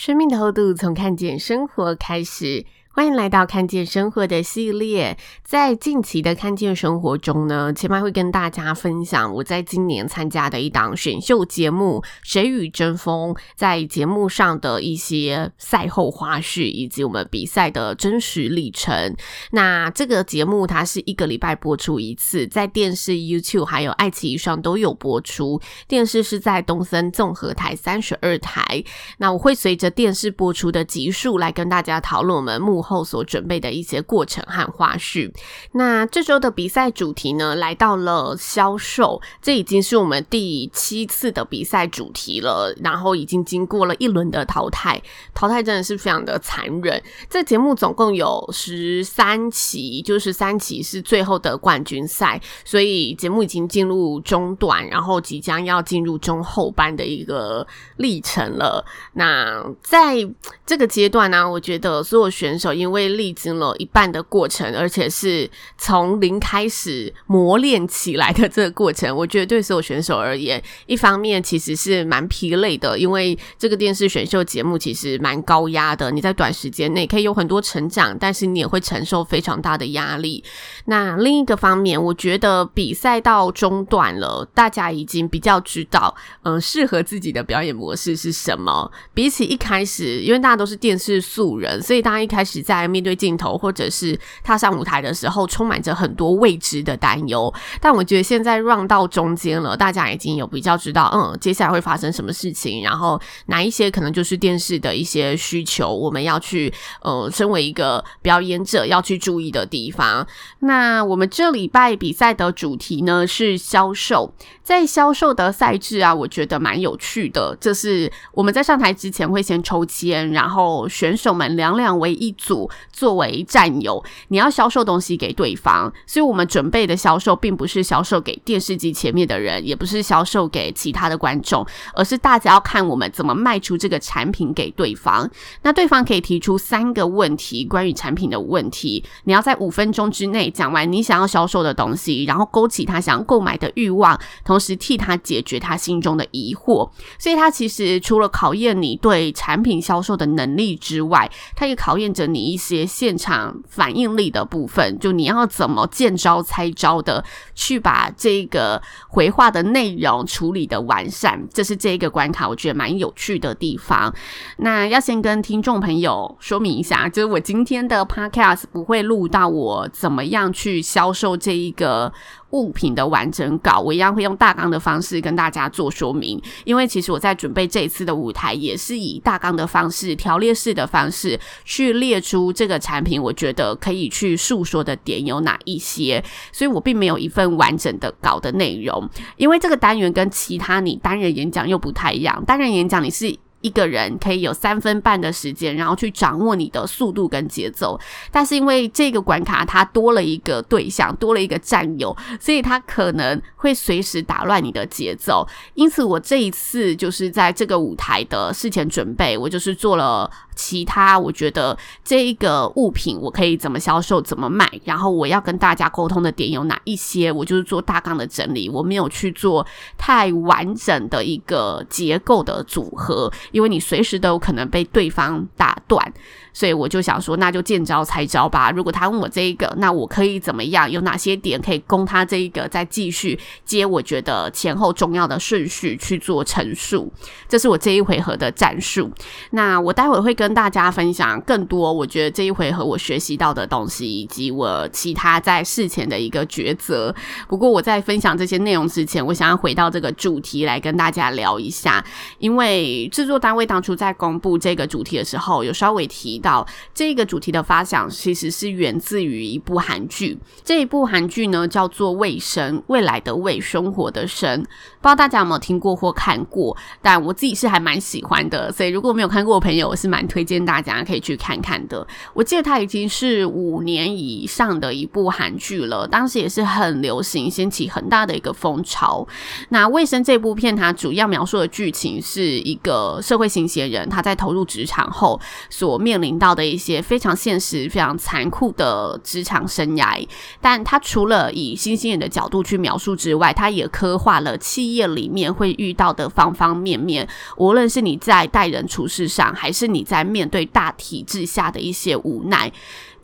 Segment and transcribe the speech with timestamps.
[0.00, 2.64] 生命的厚度，从看见生活开始。
[2.98, 5.16] 欢迎来到看见生活的系列。
[5.44, 19.14] 在近期的看见生活中呢，千嫚会跟大家分享我在今年参加的一档选秀节目《谁与争锋》在节目上的一些赛后花絮，以及我们比赛的真实历程。
[19.52, 25.60] 那这个节目它是一个礼拜播出一次，在电视、YouTube 还有爱奇艺上都有播出。
[25.86, 28.82] 电视是在东森综合台三十二台。
[29.18, 33.08] 那我会随着电视播出的集数来跟大家讨论我们幕后。
[33.08, 35.32] 所准备的一些过程和花絮。
[35.72, 42.74] 那这周的比赛主题呢，来到了销售，这已经是我们第七次的比赛主题了。
[42.84, 45.00] 然后已经经过了一轮的淘汰，
[45.32, 47.02] 淘汰真的是非常的残忍。
[47.30, 58.84] 这节目总共有十三期，就是三期是最后的冠军赛，所以节目已经进入中段，然后即将要进入中后班的一个历程了。
[59.14, 60.28] 那在
[60.66, 62.67] 这个阶段呢，我觉得所有选手。
[62.74, 80.44] 因为历经了一半的过程，而且是从零开始磨练起来的这个过程，我觉得对所有选手而言，一方面其实是蛮疲累的，因为这个电视选秀节目其实蛮高压的，你在短时间内可以有很多成长，但是你也会承受非常大的压力。
[80.84, 88.90] 那另一个方面，我觉得比赛到中段了，大家已经比较知道，嗯、适合自己的表演模式是什么。
[89.14, 92.57] 比起一开始，因为大家都是电视素人，所以大家一开始。
[92.62, 97.52] 在面对镜头或者是踏上舞台的时候，充满着很多未知的担忧。
[97.80, 110.26] 但我觉得现在 run 到中间了，大家已经有比较知道，嗯，接下来会发生什么事情，然后哪一些可能就是电视的一些需求，我们要去，呃，身为一个表演者要去注意的地方。
[110.60, 114.32] 那我们这礼拜比赛的主题呢是销售，
[114.62, 117.56] 在销售的赛制啊，我觉得蛮有趣的。
[117.60, 122.47] 这是我们在上台之前会先抽签，然后选手们两两为一组。
[122.48, 135.30] 组作为战友，你要销售东西给对方，所以我们准备的销售并不是销售给电视机前面的人，也不是销售给其他的观众，而是大家要看我们怎么卖出这个产品给对方。
[135.60, 146.88] 那对方可以提出三个问题，关于产品的问题，你要在五分钟之内讲完你想要销售的东西，然后勾起他想要购买的欲望，同时替他解决他心中的疑惑。
[147.18, 152.37] 所以，他其实除了考验你对产品销售的能力之外，他也考验着你。
[152.38, 164.14] 一些现场反应力的部分，就你要怎么见招拆招的去把这个回话的内容处理的完善，这是这一个关卡，我觉得蛮有趣的地方。
[164.58, 172.12] 那要先跟听众朋友说明一下，就是我今天的 podcast 不会录到我怎么样去销售这一个。
[172.50, 176.40] 物品的完整稿，我一样会用大纲的方式跟大家做说明。
[176.64, 186.24] 因为其实我在准备这一次的舞台，也是以大纲的方式、条列式的方式去列出这个产品，我觉得可以去诉说的点有哪一些。
[186.52, 192.42] 所以我并没有一份完整的稿的内容，因为这个单元跟其他你单人演讲又不太一样。
[192.46, 193.36] 单人演讲你是。
[193.60, 197.98] 一个人可以有三分半的时间，然后去掌握你的速度跟节奏。
[198.30, 205.46] 但是因为这个关卡它多了一个对象，多了一个战友，所以它可能会随时打乱你的节奏。
[205.74, 210.30] 因此，我这一次就是在这个舞台的事前准备，我就是做了。
[210.58, 219.64] 其他我觉得这一个物品我可以怎么销售、怎么卖，然后我要跟大家沟通的点有哪一些，我就是做大纲的整理，我没有去做
[219.96, 226.12] 太完整的一个结构的组合，因为你随时都有可能被对方打断。
[226.58, 228.72] 所以我就想说，那就见招拆招吧。
[228.72, 230.90] 如果他问我这一个，那我可以怎么样？
[230.90, 233.86] 有哪些点可以供他这一个再继续接？
[233.86, 237.12] 我觉得前后重要的顺序去做陈述，
[237.48, 239.08] 这是我这一回合的战术。
[239.52, 247.14] 那我待会会跟大家分享更多，我觉得这一回合我学习到的东西，以及我其他在事前的一个抉择。
[247.46, 252.04] 不过我在分享这些内容之前，我想要回到这个主题来跟大家聊一下，
[252.40, 256.47] 因为制作单位当初在公布这个主题的时候，有稍微提到。
[256.48, 260.38] 到，这个主题的发想其实是源自于一部韩剧。
[260.64, 264.62] 这一部韩剧呢叫做《卫生》，未来的卫，生活的生。
[264.62, 266.74] 不知道大家有没有听过或看过？
[267.02, 272.06] 但我自己是还蛮喜欢的，所以如果没有看过的朋友，我是蛮推荐大家可以去看看的。
[272.32, 279.26] 我记得它已经是五年以上的一部韩剧了，当时也是很流行，掀起很大的一个风潮。
[279.68, 290.26] 那《卫生》这部片，它主要描述的剧情是一个社会新鲜人，他在投入职场后所面临到的一些非常现实、非常残酷的职场生涯。
[290.60, 302.72] 但他除了以星星眼的角度去描述之外，他也刻画了企业里面会遇到的方方面面，无论是你在待人处事上，还是你在面对大体制下的一些无奈。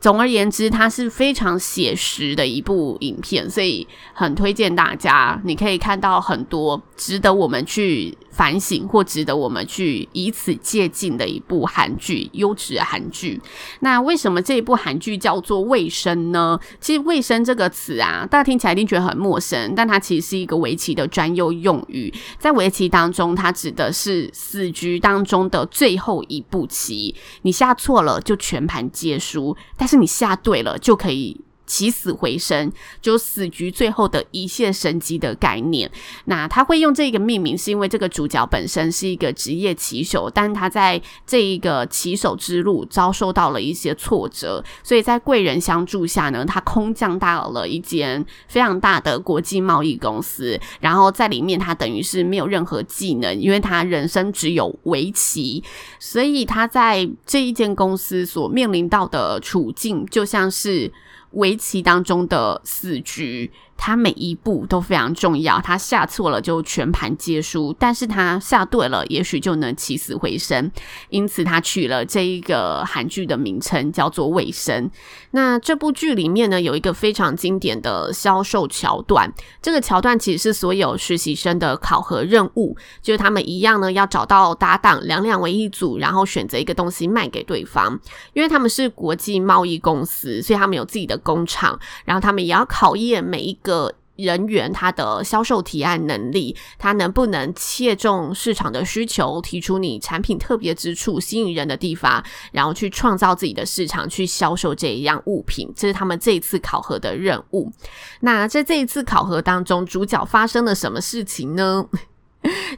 [0.05, 5.41] 总而言之，它是非常写实的一部影片，所以很推荐大家。
[5.47, 13.41] 你可以看到很多值得我们去反省或值得我们去以此借鉴的一部韩剧，优质韩剧。
[13.81, 16.61] 那为什么这一部韩剧叫做《卫生》呢？
[16.79, 22.13] 其实“卫生”这个词啊，大家听起来一定觉得很陌生，但它其实是一个围棋的专用用语。
[22.39, 31.41] 在围棋当中，它指的是死局当中的最后一步棋，你下错了就全盘皆输，但是是你下对了，就可以。
[31.67, 32.71] 起死回生，
[33.01, 35.91] 就死局最后的一线生机的概念。
[36.27, 50.61] 那他会用这个命名，是因为这个主角本身是一个职业棋手，但他在这一个棋手之路遭受到了一些挫折，所以在贵人相助下呢，他空降到了一间非常大的国际贸易公司。
[50.81, 55.63] 然后在里面，他等于是没有任何技能，因为他人生只有围棋，
[55.99, 60.93] 所以他在这一间公司所面临到的处境，就像是。
[61.35, 63.51] 围棋当中的死局。
[63.87, 70.73] 他每一步都非常重要，他下错了就全盘皆输，但是他下对了，也许就能起死回生。
[71.11, 74.87] 因此，他取了这一个韩剧的名称叫做《卫生》。
[75.33, 88.01] 那这部剧里面呢，有一个非常经典的销售桥段，这个桥段其实是所有实习生的考核任务，就是他们一样呢要找到搭档，两两为一组，然后选择一个东西卖给对方。
[88.33, 93.74] 因为他们是国际贸易公司，所以他们有自己的工厂，然后他们也要考验每一个
[94.17, 102.23] 人员他的销售提案能力，他能不能切中市场的需求，提出你产品特别之处、吸引人的地方，
[102.53, 105.69] 然后去创造自己的市场，去销售这一样物品。
[105.75, 107.73] 这是他们这一次考核的任务。
[108.21, 111.85] 那在这一次考核当中，主角发生了什么事情呢？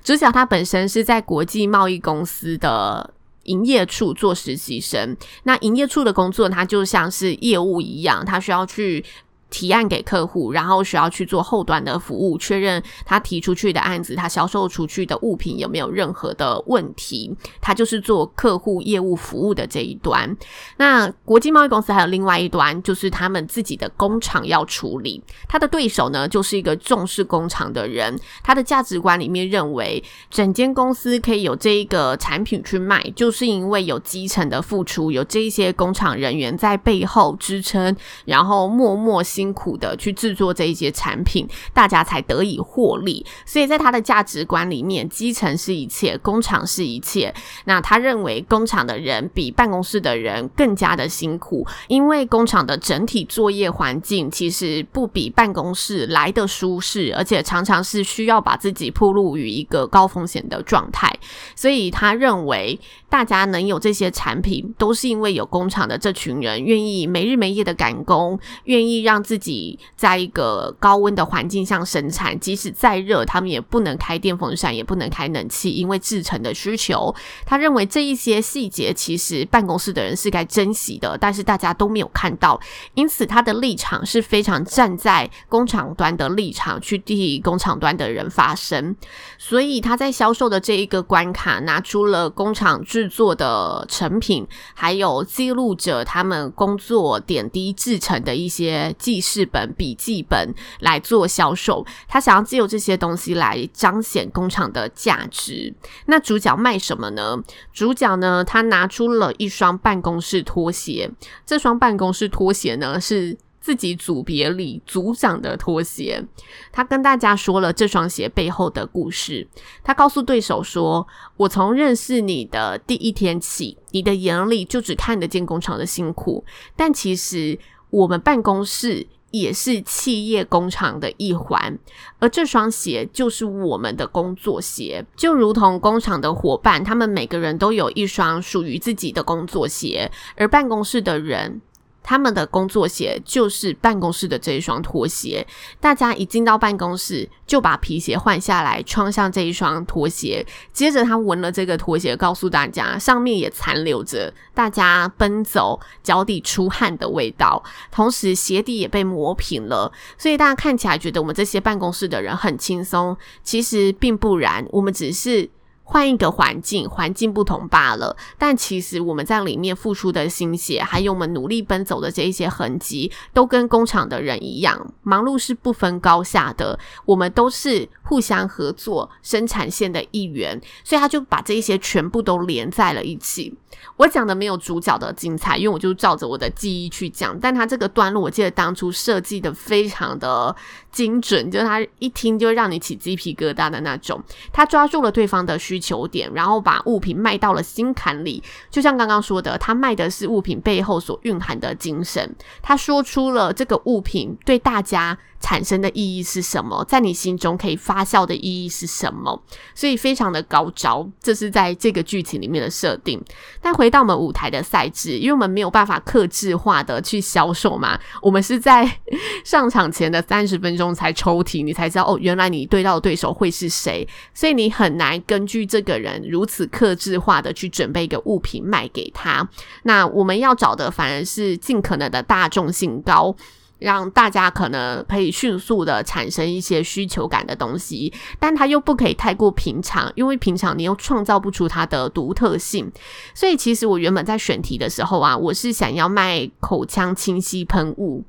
[0.02, 5.14] 主角他本身是在国际贸易公司的营业处做实习生。
[5.42, 9.04] 那营业处的工作，它就像是业务一样，他需要去。
[9.50, 17.34] 提案给客户，然后需要去做后端的服务，确认他提出去的案子，他销售出去的物品有没有任何的问题。
[17.60, 20.36] 他就是做客户业务服务的这一端。
[20.76, 25.22] 那国际贸易公司还有另外一端，就是他们自己的工厂要处理。
[25.48, 28.18] 他的对手呢，就是一个重视工厂的人。
[28.42, 43.22] 他的价值观里面认为，整间公司可以有这一个产品去卖，就是因为有基层的付出，有这一些工厂人员在背后支撑，然后默默辛苦的去制作这一些产品，大家才得以获利。
[43.44, 47.34] 所以在他的价值观里面，基层是一切，工厂是一切。
[47.66, 61.12] 那他认为工厂的人比办公室的人更加的辛苦，因为工厂的整体作业环境其实不比办公室来得舒适，而且常常是需要把自己暴露于一个高风险的状态。
[61.54, 62.80] 所以他认为，
[63.10, 69.25] 大家能有这些产品，都是因为有工厂的这群人愿意没日没夜的赶工，愿意让。
[69.26, 77.12] 自己在一个高温的环境下生产，即使再热，他们也不能开电风扇，也不能开冷气，因为制成的需求。
[77.44, 82.60] 他认为这一些细节，其实办公室的人是该珍惜的，但是大家都没有看到。
[82.94, 88.94] 因此，他的立场是非常站在工厂端的立场，去替工厂端的人发声。
[89.36, 99.15] 所以他在销售的这一个关卡，拿出了工厂制作的成品，还有记录着他们工作点滴制成的一些记。
[99.16, 105.74] 记事本、笔记本来做销售，他想要借由这些东西来彰显工厂的价值。
[106.04, 107.42] 那主角卖什么呢？
[107.72, 111.10] 主角呢，他拿出了一双办公室拖鞋。
[111.46, 116.22] 这双办公室拖鞋呢，是自己组别里组长的拖鞋。
[116.70, 119.48] 他跟大家说了这双鞋背后的故事。
[119.82, 121.06] 他告诉对手说
[121.38, 126.44] ：“我从认识你的第一天起，你的眼里就只看得见工厂的辛苦，
[126.76, 127.58] 但其实……”
[127.90, 131.78] 我们办公室也是企业工厂的一环，
[132.18, 141.60] 而这双鞋就是我们的工作鞋，就如同工厂的伙伴，他们每个人都有一双属于自己的工作鞋，而办公室的人。
[142.06, 145.44] 他们的工作鞋就是办公室的这一双拖鞋。
[145.80, 150.46] 大家一进到办公室，就把皮鞋换下来，穿上这一双拖鞋。
[150.72, 157.60] 接着他闻了这个拖鞋，告诉大家上面也残留着大家奔走脚底出汗的味道，
[157.90, 159.90] 同时鞋底也被磨平了。
[160.16, 165.50] 所以大家看起来觉得我们这些办公室的人很轻松，其实并不然，我们只是。
[165.88, 168.16] 换一个环境，环境不同罢了。
[168.36, 176.76] 但其实我们在里面付出的心血，还有我们努力奔走的这一些痕迹，都跟工厂的人一样，忙碌是不分高下的。
[177.04, 183.56] 我们都是互相合作生产线的一员，所以他就把这一些全部都连在了一起。
[183.96, 187.38] 我讲的没有主角的精彩，因为我就照着我的记忆去讲。
[187.38, 190.54] 但他这个段落，我记得当初设计的非常的
[190.90, 194.20] 精准，就是他一听就让你起鸡皮疙瘩的那种。
[194.52, 198.42] 他抓住了对方的需求点，然后把物品卖到了心坎里。
[198.70, 202.34] 就像刚刚说的，他卖的是物品背后所蕴含的精神。
[202.62, 209.40] 他说出了这个物品对大家产生的意义是什么，在你心中可以发酵的意义是什么，
[209.74, 211.08] 所以非常的高招。
[211.20, 213.22] 这是在这个剧情里面的设定。
[213.60, 218.98] 但回到我们舞台的赛制，因为我们没有办法克制化的去销售嘛，我们是在
[219.44, 229.48] 上场前的三十分钟才抽题，你才知道哦，原来你对到的对手会是谁，所以你很难根据这个人如此克制化的去准备一个物品卖给他。
[229.82, 233.34] 那我们要找的反而是尽可能的大众性高。
[233.78, 242.90] 让大家可能可以迅速的产生一些需求感的东西，但它又不可以太过平常，因为平常你又创造不出它的独特性。
[243.34, 248.24] 所以，其实我原本在选题的时候啊，我是想要卖口腔清晰喷雾。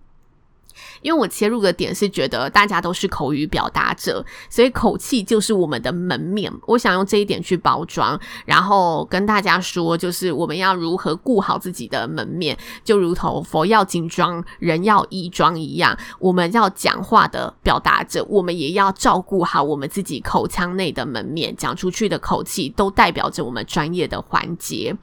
[1.07, 6.51] 因为我切入的点是觉得大家都是口语表达者，所以口气就是我们的门面。
[6.65, 15.97] 我想用这一点去包装，然后跟大家说，就是我们要如何顾好自己的门面，就如同佛要金装，人要衣装一样。
[16.19, 24.93] 我们要讲话的表达者，我们也要照顾好我们自己口腔内的门面，讲出去的口气都代表着我们专业的环节。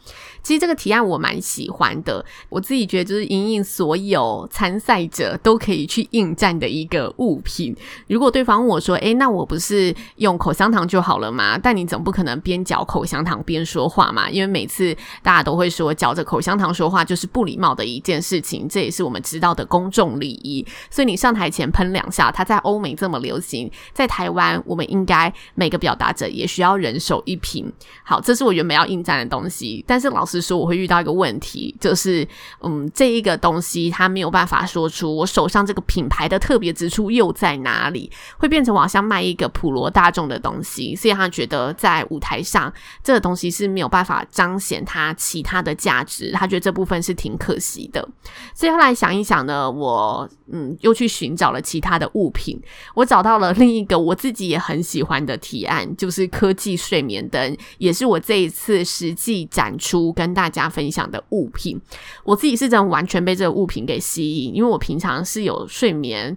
[0.43, 7.77] 其实这个提案我蛮喜欢的，我自己觉得就是莹莹所有参赛者都可以去应战的一个物品。
[8.07, 20.65] 如果对方问我说：“诶，那我不是用口香糖就好了吗？”但你总不可能边嚼口香糖边说话嘛，因为每次大家都会说嚼着口香糖说话就是不礼貌的一件事情，这也是我们知道的公众礼仪。
[20.89, 27.73] 所以你上台前喷两下，它在欧美这么流行，在台湾我们应该每个表达者也需要人手一瓶。
[28.05, 30.45] 好，这是我原本要应战的东西，但是老实。
[30.45, 32.29] 说我会遇到一个问题，就是
[32.61, 48.07] 嗯，这一个东西它没有办法说出我手上这个品牌的特别之处又在哪里，会变成我好像卖一个普罗大众的东西，所以他觉得在舞台上这个东西是没有办法彰显它其他的价值，他觉得这部分是挺可惜的。
[48.55, 52.61] 所以后来想一想呢，我嗯又去寻找了其他的物品，
[52.95, 61.79] 我找到了另一个我自己也很喜欢的提案，就是科技睡眠灯，也是我这一次实际展出跟跟大家分享的物品，
[62.25, 66.37] 我自己是真的完全被这个物品给吸引，因为我平常是有睡眠。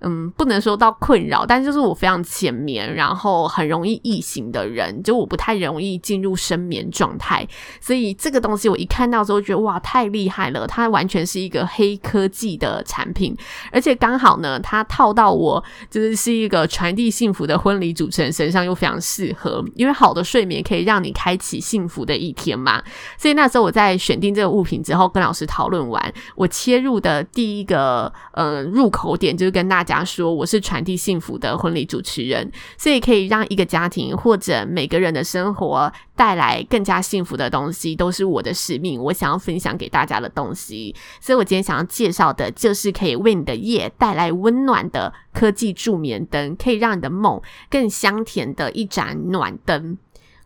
[0.00, 7.46] 嗯，不能说到困扰，但就是我非常浅眠，然后很容易易醒的人，就我不太容易进入深眠状态，
[7.80, 13.36] 所以这个东西我一看到之后觉得哇，太厉害了，它完全是一个黑科技的产品，
[13.72, 22.80] 而且刚好呢，它套到我就是是一个传递幸福的婚礼主持人身上又非常适合，因为好的睡眠可以让你开启幸福的一天嘛，
[23.16, 30.04] 所以那时候我在选定这个物品之后，跟老师讨论完，我切入的第一个呃入口点就是跟大家。
[30.08, 38.98] 说我是传递幸福的婚礼主持人，所以可以让一个家庭或者每个人的生活带来更加幸福的东西，都是我的使命。
[38.98, 49.98] 我想要分享给大家的东西，所以我今天想要介绍的就是可以为你的夜带来温暖的科技助眠灯，可以让你的梦更香甜的一盏暖灯。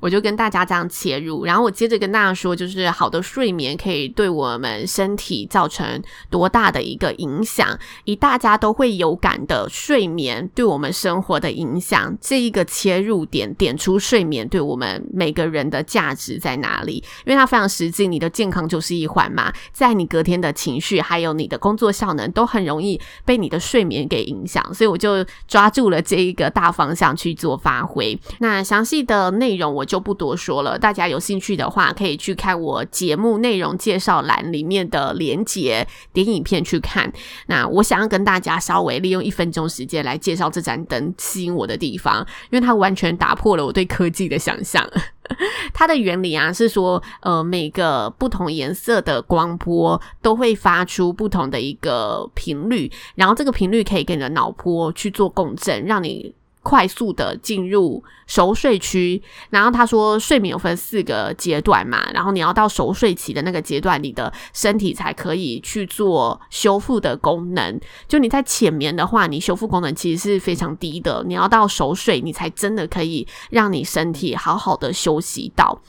[0.03, 16.95] 我就跟大家这样切入，然后我接着跟大家说，就是好的睡眠可以对我们身体造成多大的一个影响，以大家都会有感的睡眠对我们生活的影响，这一个切入点点出睡眠对我们每个人的价值在哪里？
[17.25, 28.19] 因为它非常实际，你的健康就是一环嘛，在你隔天的情绪还有你的工作效能都很容易被你的睡眠给影响，所以我就抓住了这一个大方向去做发挥。
[28.41, 29.87] 那详细的内容我。
[29.93, 30.79] 就不多说了。
[30.79, 37.13] 大家有兴趣的话，可以去看我节目内容介绍栏里面的连结，点影片去看。
[37.49, 44.83] 那我想要跟大家稍微利用一分钟时间来介绍这盏灯吸引我的地方，因为它完全打破了我对科技的想象。
[45.75, 56.35] 它的原理啊是说，呃，每个不同颜色的光波都会发出不同的一个频率，然后这个频率可以跟你的脑波去做共振，让你。
[56.63, 67.81] 快速的进入熟睡区，然后他说睡眠有分四个阶段嘛，然后你要到熟睡期的那个阶段，你的身体才可以去做修复的功能。
[68.07, 75.81] 就你在浅眠的话，你修复功能其实是非常低的，你要到熟睡，你才真的可以让你身体好好的休息到。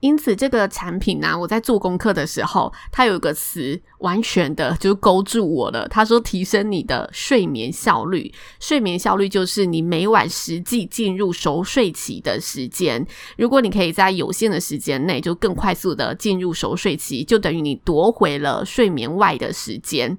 [0.00, 3.80] 因此，这个产品呢、我在做功课的时候，它有一个词。
[3.98, 5.88] 完全的就勾住我了。
[5.88, 13.06] 他说，提升你的睡眠效率，睡眠效率就是你每晚实际进入熟睡期的时间。
[13.38, 20.16] 如果你可以在有限的时间内就更快速的进入熟睡期，就等于你夺回了睡眠外的时间。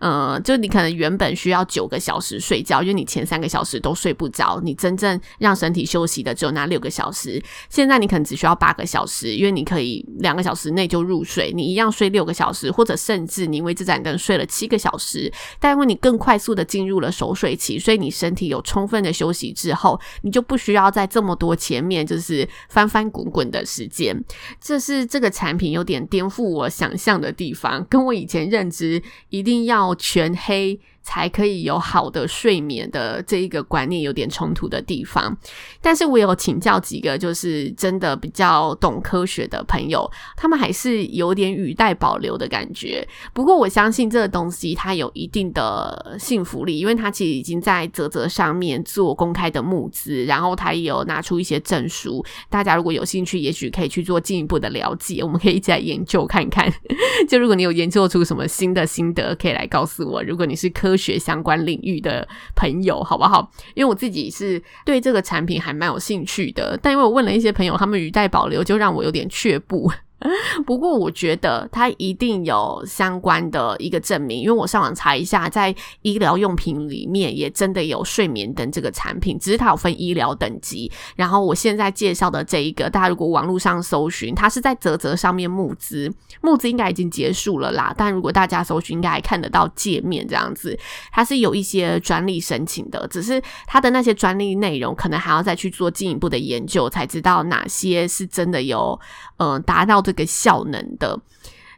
[0.00, 7.40] 呃，就你可能原本需要九个小时睡觉，因为你前三个小时都睡不着，你真正让身体休息的只有那六个小时。
[7.68, 13.11] 现在你可能只需要八个小时，因为你可以两个小时内就入睡，你一样睡六个小时，或者是。
[13.12, 24.18] 甚至你因为这盏灯睡了七个小时，但因为你更快速的进入了熟睡期，所以你身体有充分的休息之后，你就不需要在这么多前面就是翻翻滚滚的时间。
[24.58, 30.80] 这是这个产品有点颠覆我想象的地方，跟我以前认知一定要全黑。
[31.02, 35.36] 才可以有好的睡眠的这一个观念有点冲突的地方，
[35.80, 43.06] 但是我有请教几个就是真的比较懂科学的朋友，他们还是有点语带保留的感觉。
[43.32, 52.24] 不过我相信这个东西它有一定的信服力，因为它其实已经在泽泽上面做公开的募资，然后它也有拿出一些证书。
[52.48, 56.72] 大家如果有兴趣，也许可以去做进一步的了解，我们可以一起来研究看看。
[57.28, 60.22] 就如果你有研究出什么新的心得，可以来告诉我。
[60.22, 63.50] 如果你是科科学相关领域的朋友，好不好？
[63.74, 69.90] 因为我自己是对这个产品还蛮有兴趣的，但因为我问了一些朋友，他们语带保留，就让我有点却步。
[70.66, 80.90] 不过我觉得它一定有相关的一个证明，因为我上网查一下，在医疗用品里面也真的有睡眠灯这个产品，只是它有分医疗等级。
[81.16, 87.94] 然后我现在介绍的这一个，大家如果网络上搜寻，它是在泽泽上面募资，募资应该已经结束了啦。
[87.96, 90.78] 但如果大家搜寻，应该还看得到界面这样子，
[91.10, 98.98] 它是有一些专利申请的，只是它的那些专利内容可能还要再去做进一步的研究，才知道哪些是真的有
[99.38, 101.20] 嗯达到这个效能的。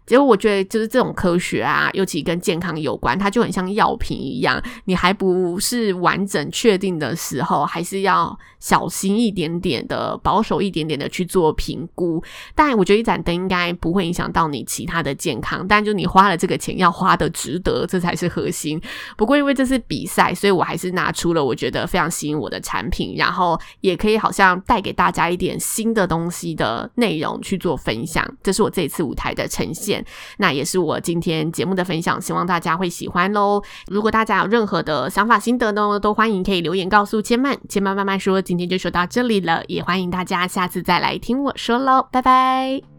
[0.06, 12.22] 结果我觉得就是这种科学啊，尤其跟健康有关，它就很像药品一样，你还不是完整确定的时候，还是要小心一点点的、保守一点点的去做评估。
[12.54, 18.78] 但我觉得一盏灯应该不会影响到你其他的健康，但就你花了这个钱要花的值得，这才是核心。
[19.16, 28.22] 不过因为这是比赛，所以我还是拿出了我觉得非常吸引我的产品，然后也可以好像带给大家一点新的东西的内容去做分享。
[28.42, 29.93] 这是我这次舞台的呈现。
[30.38, 33.60] 那也是我今天节目的分享，希望大家会喜欢喽。
[33.88, 38.40] 如果大家有任何的想法心得呢，都欢迎可以留言告诉千曼，千曼慢慢说。
[38.40, 42.93] 今天就说到这里了，也欢迎大家下次再来听我说喽，拜拜。